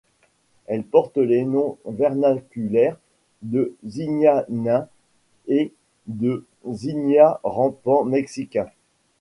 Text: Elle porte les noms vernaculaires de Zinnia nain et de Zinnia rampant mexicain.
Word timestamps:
Elle 0.65 0.83
porte 0.83 1.17
les 1.17 1.45
noms 1.45 1.77
vernaculaires 1.85 2.97
de 3.43 3.75
Zinnia 3.85 4.45
nain 4.49 4.87
et 5.47 5.75
de 6.07 6.43
Zinnia 6.67 7.39
rampant 7.43 8.03
mexicain. 8.03 8.65